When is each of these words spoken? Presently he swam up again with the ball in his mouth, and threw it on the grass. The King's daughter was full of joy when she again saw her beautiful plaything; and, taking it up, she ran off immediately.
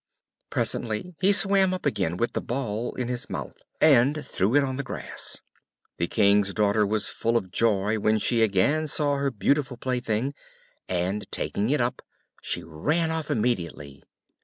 Presently 0.49 1.13
he 1.21 1.31
swam 1.31 1.75
up 1.75 1.85
again 1.85 2.17
with 2.17 2.33
the 2.33 2.41
ball 2.41 2.95
in 2.95 3.07
his 3.07 3.29
mouth, 3.29 3.61
and 3.79 4.25
threw 4.25 4.55
it 4.55 4.63
on 4.63 4.77
the 4.77 4.83
grass. 4.83 5.41
The 5.99 6.07
King's 6.07 6.55
daughter 6.55 6.87
was 6.87 7.07
full 7.07 7.37
of 7.37 7.51
joy 7.51 7.99
when 7.99 8.17
she 8.17 8.41
again 8.41 8.87
saw 8.87 9.17
her 9.17 9.29
beautiful 9.29 9.77
plaything; 9.77 10.33
and, 10.89 11.31
taking 11.31 11.69
it 11.69 11.79
up, 11.79 12.01
she 12.41 12.63
ran 12.63 13.11
off 13.11 13.29
immediately. 13.29 14.01